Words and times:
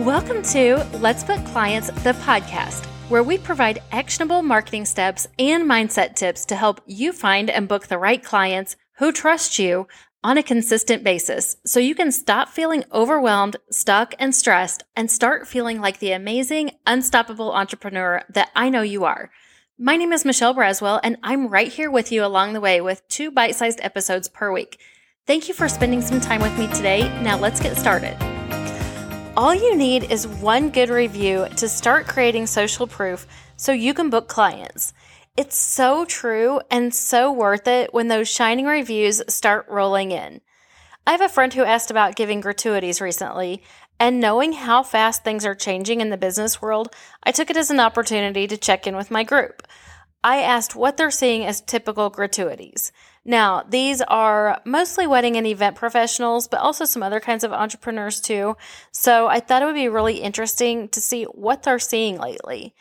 Welcome 0.00 0.42
to 0.42 0.84
Let's 0.94 1.22
Book 1.22 1.42
Clients, 1.46 1.86
the 2.02 2.14
podcast, 2.14 2.84
where 3.08 3.22
we 3.22 3.38
provide 3.38 3.80
actionable 3.92 4.42
marketing 4.42 4.86
steps 4.86 5.28
and 5.38 5.70
mindset 5.70 6.16
tips 6.16 6.44
to 6.46 6.56
help 6.56 6.80
you 6.84 7.12
find 7.12 7.48
and 7.48 7.68
book 7.68 7.86
the 7.86 7.96
right 7.96 8.22
clients 8.22 8.74
who 8.98 9.12
trust 9.12 9.56
you 9.60 9.86
on 10.24 10.36
a 10.36 10.42
consistent 10.42 11.04
basis 11.04 11.58
so 11.64 11.78
you 11.78 11.94
can 11.94 12.10
stop 12.10 12.48
feeling 12.48 12.82
overwhelmed, 12.92 13.54
stuck, 13.70 14.16
and 14.18 14.34
stressed 14.34 14.82
and 14.96 15.08
start 15.08 15.46
feeling 15.46 15.80
like 15.80 16.00
the 16.00 16.10
amazing, 16.10 16.72
unstoppable 16.88 17.52
entrepreneur 17.52 18.20
that 18.30 18.50
I 18.56 18.70
know 18.70 18.82
you 18.82 19.04
are. 19.04 19.30
My 19.78 19.96
name 19.96 20.12
is 20.12 20.24
Michelle 20.24 20.56
Braswell, 20.56 20.98
and 21.04 21.18
I'm 21.22 21.46
right 21.46 21.72
here 21.72 21.90
with 21.90 22.10
you 22.10 22.24
along 22.24 22.52
the 22.52 22.60
way 22.60 22.80
with 22.80 23.06
two 23.06 23.30
bite 23.30 23.54
sized 23.54 23.78
episodes 23.80 24.28
per 24.28 24.50
week. 24.52 24.80
Thank 25.24 25.46
you 25.46 25.54
for 25.54 25.68
spending 25.68 26.02
some 26.02 26.20
time 26.20 26.42
with 26.42 26.58
me 26.58 26.66
today. 26.74 27.02
Now 27.22 27.38
let's 27.38 27.60
get 27.60 27.76
started. 27.76 28.33
All 29.36 29.52
you 29.52 29.76
need 29.76 30.12
is 30.12 30.28
one 30.28 30.70
good 30.70 30.90
review 30.90 31.48
to 31.56 31.68
start 31.68 32.06
creating 32.06 32.46
social 32.46 32.86
proof 32.86 33.26
so 33.56 33.72
you 33.72 33.92
can 33.92 34.08
book 34.08 34.28
clients. 34.28 34.92
It's 35.36 35.58
so 35.58 36.04
true 36.04 36.60
and 36.70 36.94
so 36.94 37.32
worth 37.32 37.66
it 37.66 37.92
when 37.92 38.06
those 38.06 38.28
shining 38.28 38.66
reviews 38.66 39.20
start 39.26 39.66
rolling 39.68 40.12
in. 40.12 40.40
I 41.04 41.10
have 41.10 41.20
a 41.20 41.28
friend 41.28 41.52
who 41.52 41.64
asked 41.64 41.90
about 41.90 42.14
giving 42.14 42.40
gratuities 42.40 43.00
recently, 43.00 43.64
and 43.98 44.20
knowing 44.20 44.52
how 44.52 44.84
fast 44.84 45.24
things 45.24 45.44
are 45.44 45.56
changing 45.56 46.00
in 46.00 46.10
the 46.10 46.16
business 46.16 46.62
world, 46.62 46.94
I 47.24 47.32
took 47.32 47.50
it 47.50 47.56
as 47.56 47.72
an 47.72 47.80
opportunity 47.80 48.46
to 48.46 48.56
check 48.56 48.86
in 48.86 48.94
with 48.94 49.10
my 49.10 49.24
group. 49.24 49.66
I 50.24 50.40
asked 50.40 50.74
what 50.74 50.96
they're 50.96 51.10
seeing 51.10 51.44
as 51.44 51.60
typical 51.60 52.08
gratuities. 52.08 52.92
Now, 53.26 53.62
these 53.68 54.00
are 54.00 54.60
mostly 54.64 55.06
wedding 55.06 55.36
and 55.36 55.46
event 55.46 55.76
professionals, 55.76 56.48
but 56.48 56.60
also 56.60 56.86
some 56.86 57.02
other 57.02 57.20
kinds 57.20 57.44
of 57.44 57.52
entrepreneurs 57.52 58.22
too. 58.22 58.56
So 58.90 59.26
I 59.26 59.40
thought 59.40 59.62
it 59.62 59.66
would 59.66 59.74
be 59.74 59.88
really 59.88 60.16
interesting 60.16 60.88
to 60.88 61.00
see 61.00 61.24
what 61.24 61.62
they're 61.62 61.78
seeing 61.78 62.18
lately. 62.18 62.74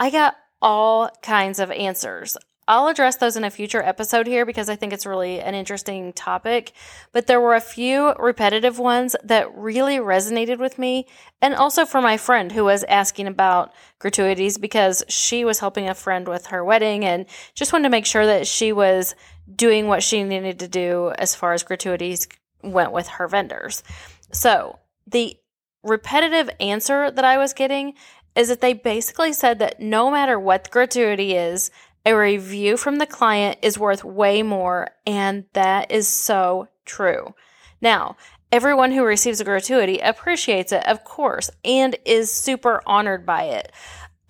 I 0.00 0.10
got 0.10 0.36
all 0.60 1.08
kinds 1.22 1.60
of 1.60 1.70
answers. 1.70 2.36
I'll 2.68 2.88
address 2.88 3.16
those 3.16 3.36
in 3.36 3.44
a 3.44 3.50
future 3.50 3.82
episode 3.82 4.26
here 4.26 4.44
because 4.44 4.68
I 4.68 4.76
think 4.76 4.92
it's 4.92 5.06
really 5.06 5.40
an 5.40 5.54
interesting 5.54 6.12
topic. 6.12 6.72
But 7.12 7.26
there 7.26 7.40
were 7.40 7.54
a 7.54 7.62
few 7.62 8.12
repetitive 8.18 8.78
ones 8.78 9.16
that 9.24 9.56
really 9.56 9.96
resonated 9.96 10.58
with 10.58 10.78
me, 10.78 11.06
and 11.40 11.54
also 11.54 11.86
for 11.86 12.02
my 12.02 12.18
friend 12.18 12.52
who 12.52 12.64
was 12.64 12.84
asking 12.84 13.26
about 13.26 13.72
gratuities 13.98 14.58
because 14.58 15.02
she 15.08 15.46
was 15.46 15.60
helping 15.60 15.88
a 15.88 15.94
friend 15.94 16.28
with 16.28 16.48
her 16.48 16.62
wedding 16.62 17.06
and 17.06 17.24
just 17.54 17.72
wanted 17.72 17.84
to 17.84 17.90
make 17.90 18.04
sure 18.04 18.26
that 18.26 18.46
she 18.46 18.70
was 18.70 19.14
doing 19.52 19.86
what 19.86 20.02
she 20.02 20.22
needed 20.22 20.58
to 20.58 20.68
do 20.68 21.10
as 21.18 21.34
far 21.34 21.54
as 21.54 21.62
gratuities 21.62 22.28
went 22.62 22.92
with 22.92 23.08
her 23.08 23.26
vendors. 23.26 23.82
So 24.30 24.78
the 25.06 25.38
repetitive 25.82 26.50
answer 26.60 27.10
that 27.10 27.24
I 27.24 27.38
was 27.38 27.54
getting 27.54 27.94
is 28.34 28.48
that 28.48 28.60
they 28.60 28.72
basically 28.72 29.32
said 29.32 29.58
that 29.58 29.80
no 29.80 30.10
matter 30.10 30.38
what 30.38 30.64
the 30.64 30.70
gratuity 30.70 31.34
is, 31.34 31.70
a 32.06 32.14
review 32.14 32.76
from 32.76 32.96
the 32.96 33.06
client 33.06 33.58
is 33.62 33.78
worth 33.78 34.04
way 34.04 34.42
more, 34.42 34.88
and 35.06 35.44
that 35.52 35.90
is 35.90 36.08
so 36.08 36.68
true. 36.84 37.34
Now, 37.80 38.16
everyone 38.50 38.92
who 38.92 39.04
receives 39.04 39.40
a 39.40 39.44
gratuity 39.44 39.98
appreciates 39.98 40.72
it, 40.72 40.86
of 40.86 41.04
course, 41.04 41.50
and 41.64 41.96
is 42.04 42.32
super 42.32 42.82
honored 42.86 43.26
by 43.26 43.44
it. 43.44 43.72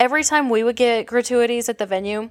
Every 0.01 0.25
time 0.25 0.49
we 0.49 0.63
would 0.63 0.77
get 0.77 1.07
gratuities 1.07 1.69
at 1.69 1.79
the 1.79 1.87
venue, 1.87 2.31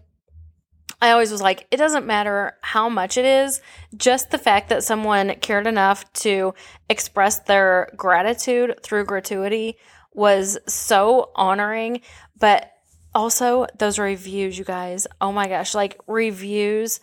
I 1.01 1.11
always 1.11 1.31
was 1.31 1.41
like, 1.41 1.67
it 1.69 1.77
doesn't 1.77 2.07
matter 2.07 2.57
how 2.61 2.89
much 2.89 3.17
it 3.17 3.25
is, 3.25 3.61
just 3.95 4.31
the 4.31 4.37
fact 4.37 4.69
that 4.69 4.83
someone 4.83 5.35
cared 5.35 5.67
enough 5.67 6.11
to 6.13 6.55
express 6.89 7.39
their 7.39 7.89
gratitude 7.95 8.79
through 8.81 9.05
gratuity 9.05 9.77
was 10.13 10.57
so 10.67 11.29
honoring. 11.35 12.01
But 12.39 12.71
also, 13.17 13.65
those 13.75 13.97
reviews, 13.97 14.59
you 14.59 14.63
guys, 14.63 15.07
oh 15.19 15.31
my 15.31 15.47
gosh, 15.47 15.73
like 15.73 15.99
reviews 16.05 16.99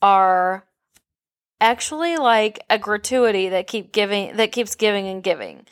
are 0.00 0.64
actually 1.60 2.16
like 2.16 2.58
a 2.70 2.78
gratuity 2.78 3.50
that 3.50 3.66
keep 3.66 3.92
giving 3.92 4.34
that 4.36 4.50
keeps 4.50 4.76
giving 4.76 5.06
and 5.08 5.22
giving. 5.22 5.66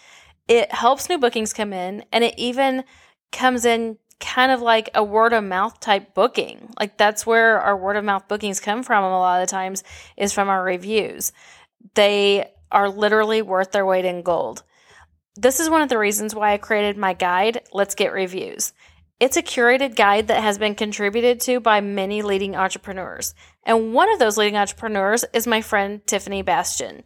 It 0.48 0.70
helps 0.70 1.08
new 1.08 1.16
bookings 1.16 1.54
come 1.54 1.72
in 1.72 2.04
and 2.12 2.22
it 2.22 2.34
even 2.36 2.84
comes 3.32 3.64
in 3.64 3.96
kind 4.20 4.52
of 4.52 4.60
like 4.60 4.90
a 4.94 5.02
word 5.02 5.32
of 5.32 5.42
mouth 5.42 5.80
type 5.80 6.12
booking. 6.12 6.74
Like 6.78 6.98
that's 6.98 7.24
where 7.26 7.58
our 7.58 7.74
word 7.74 7.96
of 7.96 8.04
mouth 8.04 8.28
bookings 8.28 8.60
come 8.60 8.82
from 8.82 9.02
a 9.02 9.18
lot 9.18 9.42
of 9.42 9.48
times 9.48 9.82
is 10.18 10.30
from 10.30 10.50
our 10.50 10.62
reviews. 10.62 11.32
They 11.94 12.50
are 12.70 12.90
literally 12.90 13.40
worth 13.40 13.72
their 13.72 13.86
weight 13.86 14.04
in 14.04 14.20
gold. 14.20 14.62
This 15.36 15.58
is 15.58 15.70
one 15.70 15.80
of 15.80 15.88
the 15.88 15.98
reasons 15.98 16.34
why 16.34 16.52
I 16.52 16.58
created 16.58 16.98
my 16.98 17.14
guide, 17.14 17.62
Let's 17.72 17.94
Get 17.94 18.12
Reviews. 18.12 18.74
It's 19.18 19.38
a 19.38 19.42
curated 19.42 19.96
guide 19.96 20.28
that 20.28 20.42
has 20.42 20.58
been 20.58 20.74
contributed 20.74 21.40
to 21.42 21.58
by 21.58 21.80
many 21.80 22.20
leading 22.20 22.54
entrepreneurs. 22.54 23.34
And 23.64 23.94
one 23.94 24.12
of 24.12 24.18
those 24.18 24.36
leading 24.36 24.58
entrepreneurs 24.58 25.24
is 25.32 25.46
my 25.46 25.62
friend 25.62 26.06
Tiffany 26.06 26.42
Bastian. 26.42 27.02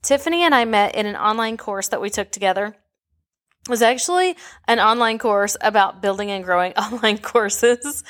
Tiffany 0.00 0.44
and 0.44 0.54
I 0.54 0.64
met 0.64 0.94
in 0.94 1.06
an 1.06 1.16
online 1.16 1.56
course 1.56 1.88
that 1.88 2.00
we 2.00 2.10
took 2.10 2.30
together. 2.30 2.76
It 3.66 3.70
was 3.70 3.82
actually 3.82 4.36
an 4.68 4.78
online 4.78 5.18
course 5.18 5.56
about 5.60 6.00
building 6.00 6.30
and 6.30 6.44
growing 6.44 6.72
online 6.76 7.18
courses. 7.18 8.04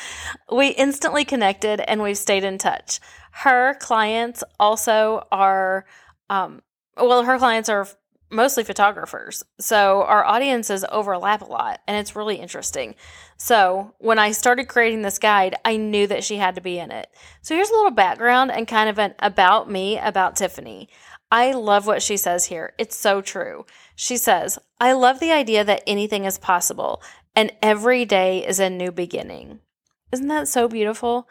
We 0.53 0.69
instantly 0.69 1.25
connected 1.25 1.81
and 1.81 2.03
we've 2.03 2.19
stayed 2.19 2.44
in 2.44 2.58
touch. 2.58 3.00
Her 3.32 3.76
clients 3.81 4.44
also 4.60 5.26
are, 5.32 5.87
um, 6.28 6.60
well, 6.98 7.22
her 7.22 7.38
clients 7.38 7.70
are 7.70 7.88
mostly 8.30 8.64
photographers. 8.64 9.44
So 9.58 10.02
our 10.02 10.24
audiences 10.24 10.84
overlap 10.90 11.42
a 11.42 11.46
lot 11.46 11.80
and 11.86 11.96
it's 11.96 12.16
really 12.16 12.36
interesting. 12.36 12.94
So 13.36 13.94
when 13.98 14.18
I 14.18 14.32
started 14.32 14.68
creating 14.68 15.02
this 15.02 15.18
guide, 15.18 15.56
I 15.64 15.76
knew 15.76 16.06
that 16.06 16.24
she 16.24 16.36
had 16.36 16.54
to 16.56 16.60
be 16.60 16.78
in 16.78 16.90
it. 16.90 17.08
So 17.42 17.54
here's 17.54 17.70
a 17.70 17.74
little 17.74 17.90
background 17.90 18.50
and 18.50 18.68
kind 18.68 18.88
of 18.88 18.98
an 18.98 19.14
about 19.18 19.70
me 19.70 19.98
about 19.98 20.36
Tiffany. 20.36 20.88
I 21.30 21.52
love 21.52 21.86
what 21.86 22.02
she 22.02 22.16
says 22.16 22.46
here. 22.46 22.72
It's 22.78 22.96
so 22.96 23.20
true. 23.20 23.66
She 23.94 24.16
says, 24.16 24.58
I 24.80 24.92
love 24.92 25.20
the 25.20 25.32
idea 25.32 25.64
that 25.64 25.82
anything 25.86 26.24
is 26.24 26.38
possible 26.38 27.02
and 27.36 27.52
every 27.62 28.04
day 28.04 28.46
is 28.46 28.58
a 28.60 28.70
new 28.70 28.90
beginning. 28.90 29.60
Isn't 30.10 30.28
that 30.28 30.48
so 30.48 30.69
beautiful? 30.69 31.28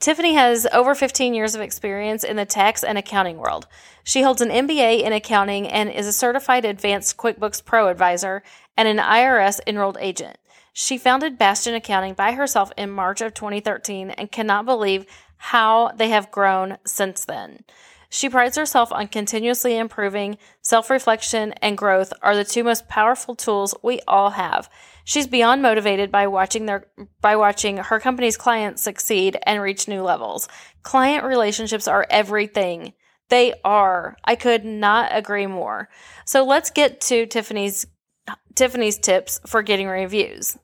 Tiffany 0.00 0.34
has 0.34 0.66
over 0.72 0.94
15 0.94 1.34
years 1.34 1.54
of 1.54 1.60
experience 1.60 2.22
in 2.22 2.36
the 2.36 2.44
tax 2.44 2.84
and 2.84 2.96
accounting 2.96 3.38
world. 3.38 3.66
She 4.04 4.22
holds 4.22 4.40
an 4.40 4.50
MBA 4.50 5.02
in 5.02 5.12
accounting 5.12 5.66
and 5.66 5.90
is 5.90 6.06
a 6.06 6.12
certified 6.12 6.64
advanced 6.64 7.16
QuickBooks 7.16 7.64
Pro 7.64 7.88
advisor 7.88 8.42
and 8.76 8.86
an 8.86 8.98
IRS 8.98 9.60
enrolled 9.66 9.98
agent. 10.00 10.36
She 10.72 10.98
founded 10.98 11.38
Bastian 11.38 11.74
Accounting 11.74 12.14
by 12.14 12.32
herself 12.32 12.70
in 12.76 12.90
March 12.90 13.20
of 13.20 13.34
2013 13.34 14.10
and 14.10 14.30
cannot 14.30 14.64
believe 14.64 15.06
how 15.38 15.88
they 15.96 16.10
have 16.10 16.30
grown 16.30 16.78
since 16.84 17.24
then. 17.24 17.64
She 18.08 18.30
prides 18.30 18.56
herself 18.56 18.90
on 18.90 19.08
continuously 19.08 19.76
improving. 19.76 20.38
Self 20.62 20.90
reflection 20.90 21.52
and 21.60 21.76
growth 21.76 22.12
are 22.22 22.34
the 22.34 22.44
two 22.44 22.64
most 22.64 22.88
powerful 22.88 23.34
tools 23.34 23.74
we 23.82 24.00
all 24.08 24.30
have. 24.30 24.70
She's 25.04 25.26
beyond 25.26 25.62
motivated 25.62 26.10
by 26.10 26.26
watching 26.26 26.66
their 26.66 26.86
by 27.20 27.36
watching 27.36 27.78
her 27.78 28.00
company's 28.00 28.36
clients 28.36 28.82
succeed 28.82 29.38
and 29.44 29.60
reach 29.60 29.88
new 29.88 30.02
levels. 30.02 30.48
Client 30.82 31.24
relationships 31.24 31.88
are 31.88 32.06
everything. 32.10 32.94
They 33.28 33.54
are. 33.64 34.16
I 34.24 34.36
could 34.36 34.64
not 34.64 35.10
agree 35.12 35.46
more. 35.46 35.88
So 36.24 36.44
let's 36.44 36.70
get 36.70 37.00
to 37.02 37.26
Tiffany's 37.26 37.86
Tiffany's 38.54 38.98
tips 38.98 39.40
for 39.46 39.62
getting 39.62 39.86
reviews. 39.86 40.58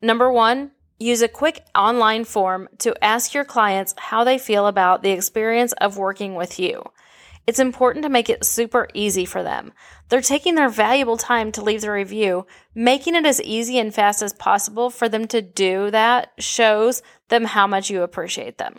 Number 0.00 0.32
1, 0.32 0.70
use 1.02 1.22
a 1.22 1.28
quick 1.28 1.64
online 1.74 2.24
form 2.24 2.68
to 2.78 3.04
ask 3.04 3.34
your 3.34 3.44
clients 3.44 3.94
how 3.98 4.24
they 4.24 4.38
feel 4.38 4.66
about 4.66 5.02
the 5.02 5.10
experience 5.10 5.72
of 5.74 5.98
working 5.98 6.34
with 6.34 6.58
you. 6.58 6.82
It's 7.46 7.58
important 7.58 8.04
to 8.04 8.08
make 8.08 8.30
it 8.30 8.44
super 8.44 8.88
easy 8.94 9.24
for 9.24 9.42
them. 9.42 9.72
They're 10.08 10.20
taking 10.20 10.54
their 10.54 10.68
valuable 10.68 11.16
time 11.16 11.50
to 11.52 11.62
leave 11.62 11.80
the 11.80 11.90
review. 11.90 12.46
Making 12.74 13.16
it 13.16 13.26
as 13.26 13.42
easy 13.42 13.78
and 13.78 13.92
fast 13.92 14.22
as 14.22 14.32
possible 14.32 14.90
for 14.90 15.08
them 15.08 15.26
to 15.28 15.42
do 15.42 15.90
that 15.90 16.30
shows 16.38 17.02
them 17.28 17.44
how 17.44 17.66
much 17.66 17.90
you 17.90 18.02
appreciate 18.02 18.58
them. 18.58 18.76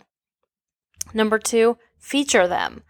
Number 1.12 1.38
two, 1.38 1.76
feature 1.98 2.48
them. 2.48 2.84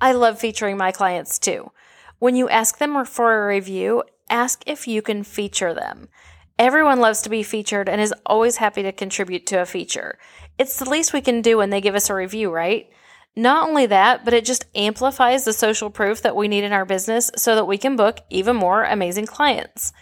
I 0.00 0.12
love 0.12 0.40
featuring 0.40 0.76
my 0.76 0.90
clients 0.90 1.38
too. 1.38 1.70
When 2.18 2.34
you 2.34 2.48
ask 2.48 2.78
them 2.78 3.04
for 3.04 3.44
a 3.44 3.46
review, 3.46 4.02
ask 4.28 4.62
if 4.66 4.88
you 4.88 5.00
can 5.00 5.22
feature 5.22 5.72
them. 5.72 6.08
Everyone 6.60 7.00
loves 7.00 7.22
to 7.22 7.30
be 7.30 7.42
featured 7.42 7.88
and 7.88 8.02
is 8.02 8.12
always 8.26 8.58
happy 8.58 8.82
to 8.82 8.92
contribute 8.92 9.46
to 9.46 9.62
a 9.62 9.64
feature. 9.64 10.18
It's 10.58 10.78
the 10.78 10.90
least 10.90 11.14
we 11.14 11.22
can 11.22 11.40
do 11.40 11.56
when 11.56 11.70
they 11.70 11.80
give 11.80 11.94
us 11.94 12.10
a 12.10 12.14
review, 12.14 12.52
right? 12.52 12.86
Not 13.34 13.66
only 13.66 13.86
that, 13.86 14.26
but 14.26 14.34
it 14.34 14.44
just 14.44 14.66
amplifies 14.74 15.46
the 15.46 15.54
social 15.54 15.88
proof 15.88 16.20
that 16.20 16.36
we 16.36 16.48
need 16.48 16.62
in 16.62 16.74
our 16.74 16.84
business 16.84 17.30
so 17.34 17.54
that 17.54 17.64
we 17.64 17.78
can 17.78 17.96
book 17.96 18.20
even 18.28 18.56
more 18.56 18.84
amazing 18.84 19.24
clients. 19.24 19.94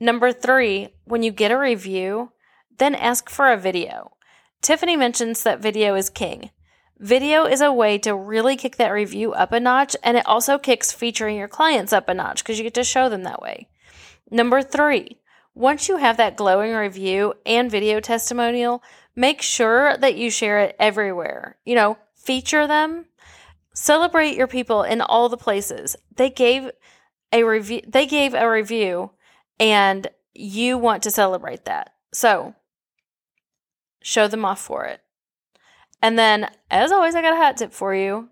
Number 0.00 0.32
three, 0.32 0.88
when 1.04 1.22
you 1.22 1.32
get 1.32 1.52
a 1.52 1.58
review, 1.58 2.32
then 2.78 2.94
ask 2.94 3.28
for 3.28 3.52
a 3.52 3.58
video. 3.58 4.12
Tiffany 4.62 4.96
mentions 4.96 5.42
that 5.42 5.60
video 5.60 5.96
is 5.96 6.08
king. 6.08 6.48
Video 6.98 7.44
is 7.44 7.60
a 7.60 7.74
way 7.74 7.98
to 7.98 8.16
really 8.16 8.56
kick 8.56 8.76
that 8.76 8.88
review 8.88 9.34
up 9.34 9.52
a 9.52 9.60
notch, 9.60 9.94
and 10.02 10.16
it 10.16 10.26
also 10.26 10.56
kicks 10.56 10.92
featuring 10.92 11.36
your 11.36 11.46
clients 11.46 11.92
up 11.92 12.08
a 12.08 12.14
notch 12.14 12.42
because 12.42 12.56
you 12.56 12.64
get 12.64 12.72
to 12.72 12.84
show 12.84 13.10
them 13.10 13.24
that 13.24 13.42
way. 13.42 13.68
Number 14.30 14.62
three, 14.62 15.18
once 15.54 15.88
you 15.88 15.96
have 15.96 16.16
that 16.16 16.36
glowing 16.36 16.74
review 16.74 17.34
and 17.44 17.70
video 17.70 18.00
testimonial, 18.00 18.82
make 19.16 19.42
sure 19.42 19.96
that 19.96 20.16
you 20.16 20.30
share 20.30 20.60
it 20.60 20.76
everywhere. 20.78 21.56
You 21.64 21.74
know, 21.74 21.98
feature 22.14 22.66
them, 22.66 23.06
celebrate 23.74 24.36
your 24.36 24.46
people 24.46 24.82
in 24.82 25.00
all 25.00 25.28
the 25.28 25.36
places. 25.36 25.96
They 26.16 26.30
gave 26.30 26.70
a 27.32 27.44
review 27.44 27.82
they 27.86 28.06
gave 28.06 28.34
a 28.34 28.50
review 28.50 29.12
and 29.60 30.08
you 30.34 30.78
want 30.78 31.02
to 31.04 31.10
celebrate 31.10 31.64
that. 31.66 31.92
So, 32.12 32.54
show 34.02 34.26
them 34.26 34.44
off 34.44 34.60
for 34.60 34.84
it. 34.84 35.00
And 36.02 36.18
then, 36.18 36.50
as 36.70 36.92
always, 36.92 37.14
I 37.14 37.22
got 37.22 37.34
a 37.34 37.36
hot 37.36 37.56
tip 37.56 37.72
for 37.72 37.94
you. 37.94 38.30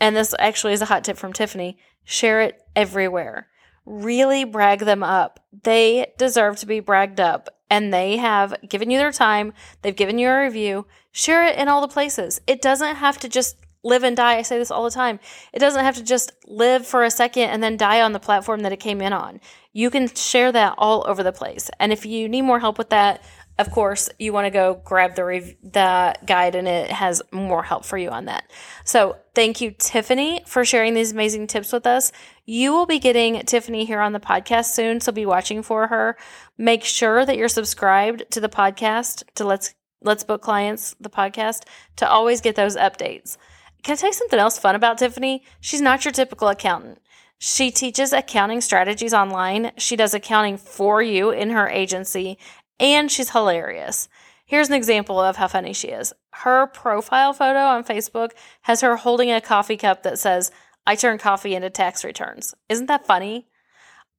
And 0.00 0.16
this 0.16 0.34
actually 0.38 0.72
is 0.72 0.82
a 0.82 0.86
hot 0.86 1.04
tip 1.04 1.16
from 1.16 1.32
Tiffany. 1.32 1.78
Share 2.04 2.40
it 2.40 2.60
everywhere. 2.74 3.48
Really 3.86 4.44
brag 4.44 4.80
them 4.80 5.02
up. 5.02 5.40
They 5.62 6.12
deserve 6.18 6.56
to 6.58 6.66
be 6.66 6.80
bragged 6.80 7.20
up. 7.20 7.48
And 7.70 7.92
they 7.92 8.18
have 8.18 8.54
given 8.68 8.90
you 8.90 8.98
their 8.98 9.12
time. 9.12 9.52
They've 9.82 9.96
given 9.96 10.18
you 10.18 10.28
a 10.28 10.42
review. 10.42 10.86
Share 11.12 11.46
it 11.46 11.58
in 11.58 11.68
all 11.68 11.80
the 11.80 11.88
places. 11.88 12.40
It 12.46 12.62
doesn't 12.62 12.96
have 12.96 13.18
to 13.20 13.28
just 13.28 13.56
live 13.84 14.02
and 14.02 14.16
die. 14.16 14.36
I 14.36 14.42
say 14.42 14.58
this 14.58 14.70
all 14.70 14.84
the 14.84 14.90
time. 14.90 15.20
It 15.52 15.58
doesn't 15.58 15.84
have 15.84 15.96
to 15.96 16.02
just 16.02 16.32
live 16.46 16.86
for 16.86 17.04
a 17.04 17.10
second 17.10 17.50
and 17.50 17.62
then 17.62 17.76
die 17.76 18.00
on 18.00 18.12
the 18.12 18.20
platform 18.20 18.60
that 18.60 18.72
it 18.72 18.80
came 18.80 19.00
in 19.00 19.12
on. 19.12 19.40
You 19.72 19.90
can 19.90 20.08
share 20.08 20.50
that 20.52 20.74
all 20.78 21.04
over 21.06 21.22
the 21.22 21.32
place. 21.32 21.70
And 21.78 21.92
if 21.92 22.06
you 22.06 22.28
need 22.28 22.42
more 22.42 22.60
help 22.60 22.78
with 22.78 22.90
that, 22.90 23.22
of 23.56 23.70
course, 23.70 24.10
you 24.18 24.32
want 24.32 24.46
to 24.46 24.50
go 24.50 24.80
grab 24.84 25.14
the 25.14 25.54
the 25.62 26.14
guide 26.26 26.54
and 26.56 26.66
it 26.66 26.90
has 26.90 27.22
more 27.30 27.62
help 27.62 27.84
for 27.84 27.96
you 27.96 28.10
on 28.10 28.24
that. 28.24 28.50
So, 28.84 29.16
thank 29.34 29.60
you 29.60 29.70
Tiffany 29.70 30.42
for 30.46 30.64
sharing 30.64 30.94
these 30.94 31.12
amazing 31.12 31.46
tips 31.46 31.72
with 31.72 31.86
us. 31.86 32.10
You 32.44 32.72
will 32.72 32.86
be 32.86 32.98
getting 32.98 33.40
Tiffany 33.42 33.84
here 33.84 34.00
on 34.00 34.12
the 34.12 34.20
podcast 34.20 34.72
soon, 34.72 35.00
so 35.00 35.12
be 35.12 35.24
watching 35.24 35.62
for 35.62 35.86
her. 35.86 36.16
Make 36.58 36.82
sure 36.82 37.24
that 37.24 37.36
you're 37.36 37.48
subscribed 37.48 38.24
to 38.30 38.40
the 38.40 38.48
podcast 38.48 39.22
to 39.36 39.44
Let's 39.44 39.74
Let's 40.02 40.24
Book 40.24 40.42
Clients 40.42 40.96
the 41.00 41.08
podcast 41.08 41.62
to 41.96 42.08
always 42.08 42.40
get 42.40 42.56
those 42.56 42.76
updates. 42.76 43.36
Can 43.84 43.92
I 43.92 43.96
tell 43.96 44.08
you 44.08 44.14
something 44.14 44.38
else 44.38 44.58
fun 44.58 44.74
about 44.74 44.98
Tiffany? 44.98 45.44
She's 45.60 45.80
not 45.80 46.04
your 46.04 46.12
typical 46.12 46.48
accountant. 46.48 46.98
She 47.38 47.70
teaches 47.70 48.12
accounting 48.12 48.60
strategies 48.60 49.12
online. 49.12 49.72
She 49.76 49.96
does 49.96 50.14
accounting 50.14 50.56
for 50.56 51.02
you 51.02 51.30
in 51.30 51.50
her 51.50 51.68
agency 51.68 52.38
and 52.78 53.10
she's 53.10 53.30
hilarious. 53.30 54.08
Here's 54.46 54.68
an 54.68 54.74
example 54.74 55.20
of 55.20 55.36
how 55.36 55.48
funny 55.48 55.72
she 55.72 55.88
is. 55.88 56.12
Her 56.32 56.66
profile 56.66 57.32
photo 57.32 57.60
on 57.60 57.84
Facebook 57.84 58.32
has 58.62 58.82
her 58.82 58.96
holding 58.96 59.30
a 59.30 59.40
coffee 59.40 59.76
cup 59.76 60.02
that 60.02 60.18
says, 60.18 60.50
I 60.86 60.96
turn 60.96 61.18
coffee 61.18 61.54
into 61.54 61.70
tax 61.70 62.04
returns. 62.04 62.54
Isn't 62.68 62.86
that 62.86 63.06
funny? 63.06 63.48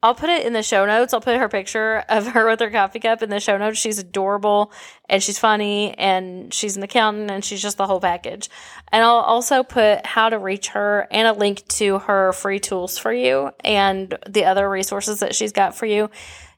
I'll 0.05 0.13
put 0.13 0.29
it 0.29 0.45
in 0.45 0.53
the 0.53 0.61
show 0.61 0.85
notes. 0.85 1.13
I'll 1.13 1.21
put 1.21 1.37
her 1.37 1.49
picture 1.49 2.03
of 2.09 2.27
her 2.33 2.45
with 2.47 2.59
her 2.59 2.69
coffee 2.69 2.99
cup 2.99 3.23
in 3.23 3.29
the 3.29 3.39
show 3.39 3.57
notes. 3.57 3.79
She's 3.79 3.97
adorable 3.97 4.71
and 5.09 5.21
she's 5.21 5.39
funny 5.39 5.93
and 5.97 6.53
she's 6.53 6.77
an 6.77 6.83
accountant 6.83 7.31
and 7.31 7.43
she's 7.43 7.61
just 7.61 7.77
the 7.77 7.87
whole 7.87 7.99
package. 7.99 8.49
And 8.91 9.03
I'll 9.03 9.15
also 9.15 9.63
put 9.63 10.05
how 10.05 10.29
to 10.29 10.37
reach 10.37 10.69
her 10.69 11.07
and 11.09 11.27
a 11.27 11.33
link 11.33 11.67
to 11.69 11.99
her 11.99 12.33
free 12.33 12.59
tools 12.59 12.97
for 12.97 13.11
you 13.11 13.51
and 13.63 14.15
the 14.29 14.45
other 14.45 14.69
resources 14.69 15.21
that 15.21 15.33
she's 15.33 15.51
got 15.51 15.75
for 15.75 15.87
you. 15.87 16.09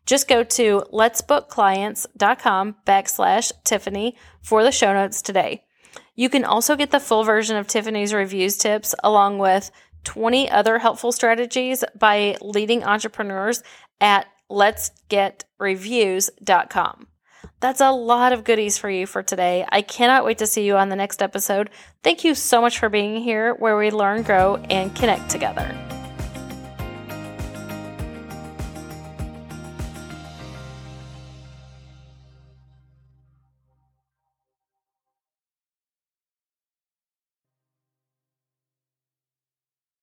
Just 0.07 0.27
go 0.27 0.43
to 0.43 0.83
letsbookclients.com 0.91 2.75
backslash 2.87 3.51
Tiffany 3.63 4.17
for 4.41 4.63
the 4.63 4.71
show 4.71 4.93
notes 4.93 5.21
today. 5.21 5.63
You 6.15 6.29
can 6.29 6.43
also 6.43 6.75
get 6.75 6.89
the 6.89 6.99
full 6.99 7.23
version 7.23 7.55
of 7.57 7.67
Tiffany's 7.67 8.13
reviews 8.13 8.57
tips 8.57 8.95
along 9.03 9.37
with 9.37 9.69
20 10.05 10.49
other 10.49 10.79
helpful 10.79 11.11
strategies 11.11 11.83
by 11.99 12.37
leading 12.41 12.83
entrepreneurs 12.83 13.61
at 14.01 14.25
letsgetreviews.com. 14.49 17.07
That's 17.59 17.81
a 17.81 17.91
lot 17.91 18.33
of 18.33 18.43
goodies 18.43 18.77
for 18.77 18.87
you 18.89 19.07
for 19.07 19.23
today. 19.23 19.65
I 19.67 19.81
cannot 19.81 20.25
wait 20.25 20.37
to 20.37 20.47
see 20.47 20.65
you 20.65 20.77
on 20.77 20.89
the 20.89 20.95
next 20.95 21.21
episode. 21.21 21.69
Thank 22.03 22.23
you 22.23 22.35
so 22.35 22.61
much 22.61 22.79
for 22.79 22.87
being 22.87 23.21
here 23.21 23.55
where 23.55 23.75
we 23.75 23.91
learn, 23.91 24.23
grow, 24.23 24.55
and 24.69 24.95
connect 24.95 25.29
together. 25.29 25.75